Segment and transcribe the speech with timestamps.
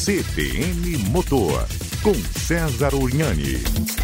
[0.00, 1.68] CBN Motor,
[2.02, 3.99] com César Uriani.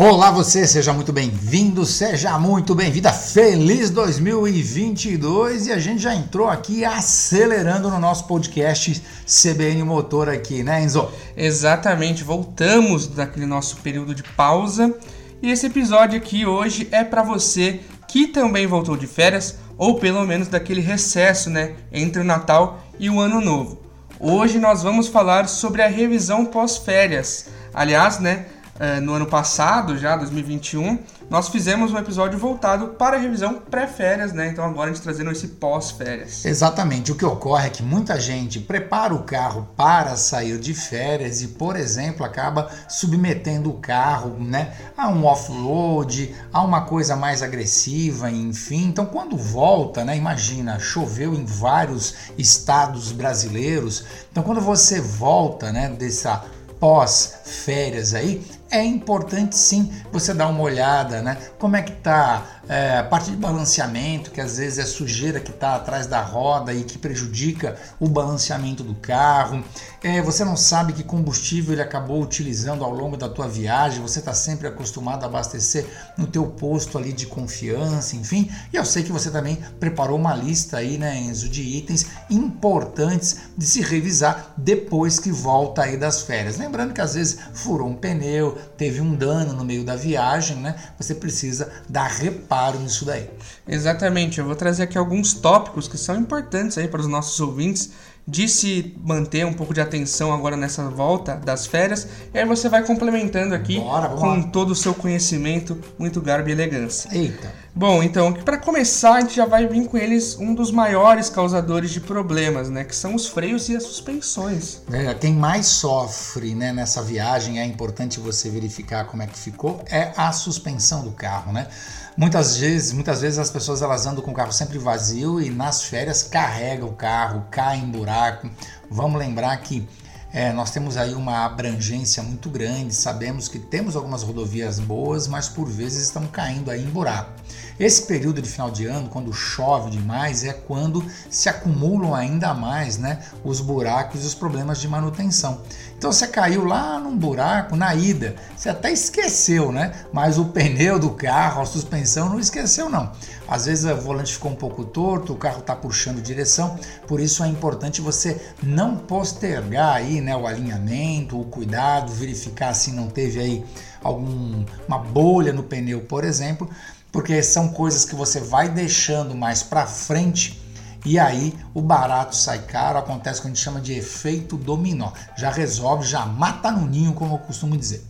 [0.00, 6.48] Olá você, seja muito bem-vindo, seja muito bem-vinda, feliz 2022 e a gente já entrou
[6.48, 11.10] aqui acelerando no nosso podcast CBN Motor aqui, né Enzo?
[11.36, 14.94] Exatamente, voltamos daquele nosso período de pausa
[15.42, 20.24] e esse episódio aqui hoje é para você que também voltou de férias ou pelo
[20.24, 23.82] menos daquele recesso, né, entre o Natal e o Ano Novo.
[24.20, 27.46] Hoje nós vamos falar sobre a revisão pós-férias.
[27.74, 28.46] Aliás, né,
[28.78, 34.32] é, no ano passado, já 2021, nós fizemos um episódio voltado para a revisão pré-férias,
[34.32, 34.48] né?
[34.48, 36.44] Então agora a gente trazendo esse pós-férias.
[36.44, 37.12] Exatamente.
[37.12, 41.48] O que ocorre é que muita gente prepara o carro para sair de férias e,
[41.48, 48.30] por exemplo, acaba submetendo o carro, né, a um off-road, a uma coisa mais agressiva,
[48.30, 48.86] enfim.
[48.86, 54.04] Então, quando volta, né, imagina, choveu em vários estados brasileiros.
[54.30, 56.44] Então, quando você volta, né, dessa
[56.78, 61.36] pós-férias aí, é importante sim você dar uma olhada, né?
[61.58, 65.50] Como é que tá é, a parte de balanceamento, que às vezes é sujeira que
[65.50, 69.64] está atrás da roda e que prejudica o balanceamento do carro.
[70.02, 74.18] É, você não sabe que combustível ele acabou utilizando ao longo da tua viagem, você
[74.18, 78.50] está sempre acostumado a abastecer no teu posto ali de confiança, enfim.
[78.72, 83.38] E eu sei que você também preparou uma lista aí, né, Enzo, de itens importantes
[83.56, 86.58] de se revisar depois que volta aí das férias.
[86.58, 90.74] Lembrando que às vezes furou um pneu, teve um dano no meio da viagem, né?
[90.98, 93.28] Você precisa dar reparo nisso daí.
[93.66, 94.38] Exatamente.
[94.38, 97.90] Eu vou trazer aqui alguns tópicos que são importantes aí para os nossos ouvintes
[98.26, 102.06] de se manter um pouco de atenção agora nessa volta das férias.
[102.34, 106.52] E aí você vai complementando aqui bora, com todo o seu conhecimento, muito garbo e
[106.52, 107.08] elegância.
[107.10, 107.50] Eita.
[107.74, 111.90] Bom, então, para começar, a gente já vai vir com eles um dos maiores causadores
[111.90, 112.82] de problemas, né?
[112.82, 114.80] Que são os freios e as suspensões.
[114.90, 119.84] É, quem mais sofre né, nessa viagem, é importante você verificar como é que ficou,
[119.88, 121.68] é a suspensão do carro, né?
[122.16, 125.84] Muitas vezes, muitas vezes as pessoas elas andam com o carro sempre vazio e nas
[125.84, 128.50] férias carrega o carro, cai em buraco.
[128.90, 129.86] Vamos lembrar que
[130.32, 135.48] é, nós temos aí uma abrangência muito grande, sabemos que temos algumas rodovias boas, mas
[135.48, 137.32] por vezes estão caindo aí em buraco.
[137.80, 142.98] Esse período de final de ano, quando chove demais, é quando se acumulam ainda mais
[142.98, 145.62] né, os buracos e os problemas de manutenção.
[145.98, 149.92] Então você caiu lá num buraco na ida, você até esqueceu, né?
[150.12, 153.10] Mas o pneu do carro, a suspensão não esqueceu não.
[153.48, 156.78] Às vezes o volante ficou um pouco torto, o carro está puxando direção,
[157.08, 162.92] por isso é importante você não postergar aí, né, o alinhamento, o cuidado, verificar se
[162.92, 163.64] não teve aí
[164.00, 166.70] alguma bolha no pneu, por exemplo,
[167.10, 170.62] porque são coisas que você vai deixando mais para frente
[171.04, 175.12] e aí o barato sai caro, acontece o que a gente chama de efeito dominó.
[175.36, 178.04] Já resolve, já mata no ninho, como eu costumo dizer.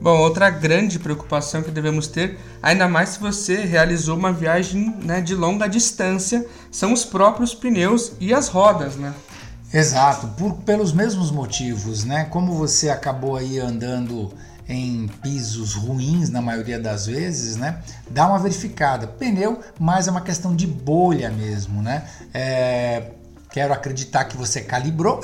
[0.00, 5.20] Bom, outra grande preocupação que devemos ter, ainda mais se você realizou uma viagem né,
[5.20, 9.12] de longa distância, são os próprios pneus e as rodas, né?
[9.72, 12.24] Exato, por, pelos mesmos motivos, né?
[12.24, 14.32] Como você acabou aí andando
[14.70, 17.82] em pisos ruins na maioria das vezes, né?
[18.08, 19.04] Dá uma verificada.
[19.06, 22.04] Pneu, mas é uma questão de bolha mesmo, né?
[22.32, 23.10] É,
[23.50, 25.20] quero acreditar que você calibrou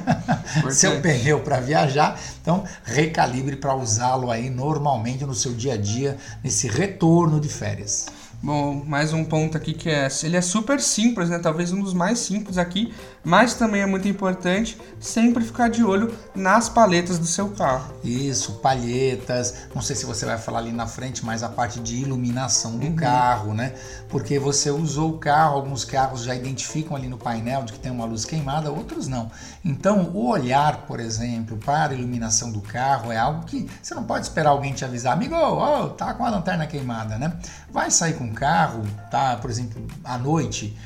[0.72, 6.16] seu pneu para viajar, então recalibre para usá-lo aí normalmente no seu dia a dia
[6.42, 8.06] nesse retorno de férias.
[8.42, 11.38] Bom, mais um ponto aqui que é, ele é super simples, né?
[11.38, 16.14] Talvez um dos mais simples aqui, mas também é muito importante sempre ficar de olho
[16.34, 17.94] nas paletas do seu carro.
[18.02, 19.68] Isso, palhetas.
[19.74, 22.86] Não sei se você vai falar ali na frente, mas a parte de iluminação do
[22.86, 22.96] uhum.
[22.96, 23.74] carro, né?
[24.08, 27.92] Porque você usou o carro, alguns carros já identificam ali no painel de que tem
[27.92, 29.30] uma luz queimada, outros não.
[29.64, 34.04] Então, o olhar, por exemplo, para a iluminação do carro é algo que você não
[34.04, 37.32] pode esperar alguém te avisar, amigo, oh, tá com a lanterna queimada, né?
[37.70, 39.36] Vai sair com um carro, tá?
[39.36, 40.76] Por exemplo, à noite,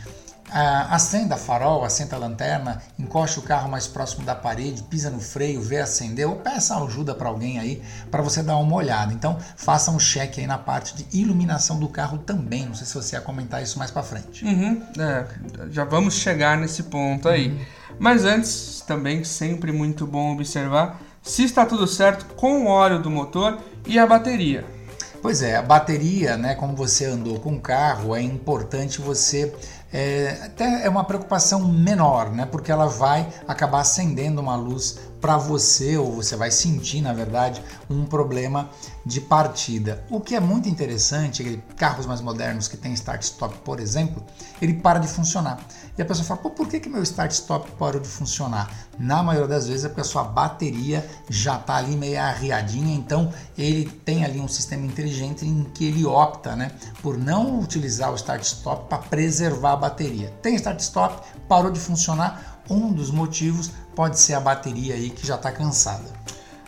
[0.55, 5.21] acenda a farol, acenda a lanterna, encoste o carro mais próximo da parede, pisa no
[5.21, 9.13] freio, vê acender ou peça ajuda para alguém aí para você dar uma olhada.
[9.13, 12.67] Então faça um cheque aí na parte de iluminação do carro também.
[12.67, 14.45] Não sei se você ia comentar isso mais para frente.
[14.45, 15.27] Uhum, é,
[15.71, 17.49] já vamos chegar nesse ponto aí.
[17.49, 17.59] Uhum.
[17.99, 23.11] Mas antes, também sempre muito bom observar se está tudo certo com o óleo do
[23.11, 24.65] motor e a bateria.
[25.23, 29.55] Pois é, a bateria, né, como você andou com o carro, é importante você
[29.97, 35.39] é, até é uma preocupação menor, né, porque ela vai acabar acendendo uma luz para
[35.39, 38.69] você, ou você vai sentir, na verdade, um problema
[39.07, 40.05] de partida.
[40.11, 44.23] O que é muito interessante, carros mais modernos que tem start-stop, por exemplo,
[44.61, 45.61] ele para de funcionar.
[45.97, 48.71] E a pessoa fala, Pô, por que, que meu start-stop parou de funcionar?
[48.99, 53.33] Na maioria das vezes é porque a sua bateria já está ali meio arriadinha, então
[53.57, 56.71] ele tem ali um sistema inteligente em que ele opta né,
[57.01, 60.33] por não utilizar o start-stop para preservar a bateria.
[60.43, 65.35] Tem start-stop, parou de funcionar, um dos motivos pode ser a bateria aí que já
[65.35, 66.05] está cansada.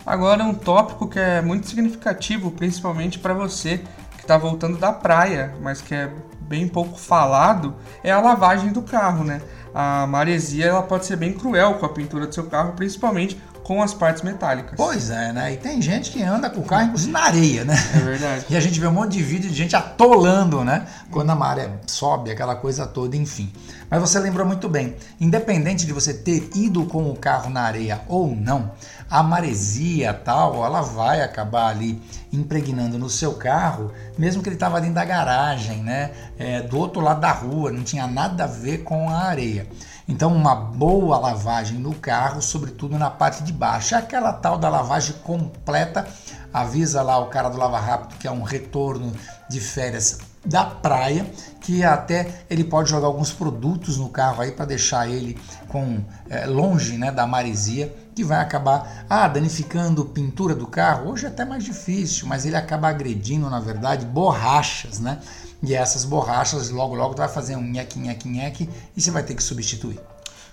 [0.04, 3.78] Agora um tópico que é muito significativo, principalmente para você
[4.16, 7.74] que está voltando da praia, mas que é bem pouco falado,
[8.04, 9.42] é a lavagem do carro, né?
[9.74, 13.82] A maresia ela pode ser bem cruel com a pintura do seu carro, principalmente com
[13.82, 14.74] as partes metálicas.
[14.76, 15.54] Pois é, né?
[15.54, 17.74] E tem gente que anda com o carro, inclusive, na areia, né?
[17.96, 18.46] É verdade.
[18.48, 20.86] E a gente vê um monte de vídeo de gente atolando, né?
[21.10, 23.52] Quando a maré sobe, aquela coisa toda, enfim.
[23.90, 28.02] Mas você lembrou muito bem, independente de você ter ido com o carro na areia
[28.06, 28.70] ou não,
[29.10, 32.00] a maresia tal, ela vai acabar ali
[32.32, 36.12] impregnando no seu carro, mesmo que ele estava dentro da garagem, né?
[36.38, 39.66] É, do outro lado da rua, não tinha nada a ver com a areia.
[40.08, 43.94] Então, uma boa lavagem no carro, sobretudo na parte de baixo.
[43.94, 46.06] É aquela tal da lavagem completa.
[46.52, 49.12] Avisa lá o cara do Lava Rápido que é um retorno
[49.48, 54.64] de férias da praia, que até ele pode jogar alguns produtos no carro aí para
[54.64, 55.38] deixar ele
[55.68, 55.98] com
[56.30, 61.10] é, longe né, da maresia, que vai acabar ah, danificando pintura do carro.
[61.10, 65.18] Hoje é até mais difícil, mas ele acaba agredindo, na verdade, borrachas, né?
[65.62, 69.34] E essas borrachas logo logo vai fazer um nheque, nheque, nheque e você vai ter
[69.34, 69.98] que substituir.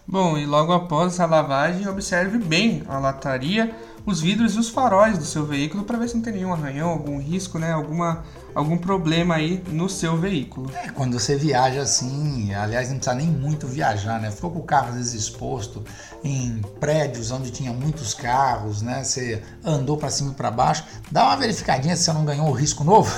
[0.05, 3.73] Bom, e logo após essa lavagem, observe bem a lataria,
[4.05, 6.89] os vidros e os faróis do seu veículo para ver se não tem nenhum arranhão,
[6.89, 8.23] algum risco, né, alguma,
[8.53, 10.69] algum problema aí no seu veículo.
[10.75, 14.29] É, quando você viaja assim, aliás, não precisa nem muito viajar, né?
[14.29, 15.83] Ficou com o carro às vezes exposto
[16.23, 19.03] em prédios onde tinha muitos carros, né?
[19.03, 22.53] Você andou para cima e para baixo, dá uma verificadinha se você não ganhou o
[22.53, 23.13] risco novo.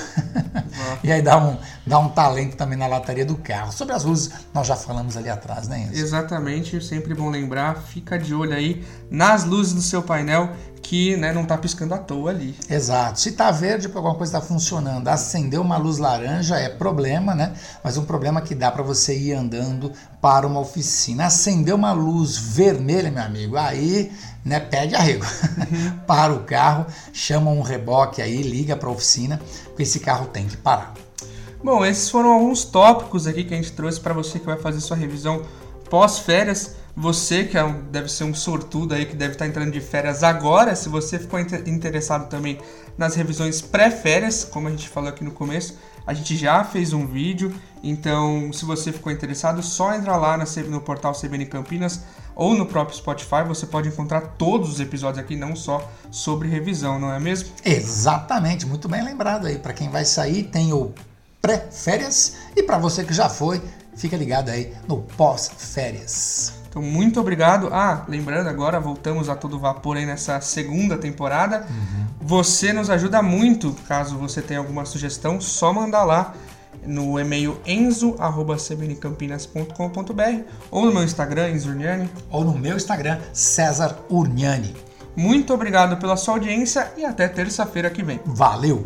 [1.03, 3.71] e aí dá um, dá um talento também na lataria do carro.
[3.71, 5.93] Sobre as luzes, nós já falamos ali atrás, né, Enzo?
[5.93, 10.49] Exatamente, sempre bom lembrar, fica de olho aí nas luzes do seu painel
[10.85, 12.55] que né, não está piscando à toa ali.
[12.69, 13.19] Exato.
[13.19, 17.53] Se está verde, porque alguma coisa está funcionando, acendeu uma luz laranja é problema, né?
[17.83, 19.91] Mas um problema que dá para você ir andando
[20.21, 21.25] para uma oficina.
[21.25, 24.11] Acendeu uma luz vermelha, meu amigo, aí
[24.43, 25.25] né, pede arrego.
[25.25, 25.97] Uhum.
[26.05, 30.45] para o carro, chama um reboque aí, liga para a oficina, porque esse carro tem
[30.45, 30.93] que parar.
[31.65, 34.79] Bom, esses foram alguns tópicos aqui que a gente trouxe para você que vai fazer
[34.81, 35.41] sua revisão
[35.89, 36.75] pós-férias.
[36.95, 40.75] Você que é deve ser um sortudo aí que deve estar entrando de férias agora,
[40.75, 42.59] se você ficou inter interessado também
[42.95, 45.75] nas revisões pré-férias, como a gente falou aqui no começo,
[46.05, 47.51] a gente já fez um vídeo,
[47.81, 52.01] então se você ficou interessado, só entra lá no portal CBN Campinas
[52.35, 56.99] ou no próprio Spotify, você pode encontrar todos os episódios aqui, não só sobre revisão,
[56.99, 57.49] não é mesmo?
[57.65, 59.57] Exatamente, muito bem lembrado aí.
[59.57, 60.93] Para quem vai sair, tem o
[61.45, 63.61] pré-férias e para você que já foi,
[63.95, 66.53] fica ligado aí no pós-férias.
[66.67, 67.69] Então, muito obrigado.
[67.71, 71.67] Ah, lembrando agora, voltamos a todo vapor aí nessa segunda temporada.
[71.69, 72.07] Uhum.
[72.19, 76.33] Você nos ajuda muito, caso você tenha alguma sugestão, só mandar lá
[76.83, 82.09] no e-mail enzo@cbncampinas.com.br ou no meu Instagram, Enzurniani.
[82.31, 84.75] Ou no meu Instagram, César Urniani.
[85.15, 88.19] Muito obrigado pela sua audiência e até terça-feira que vem.
[88.25, 88.83] Valeu!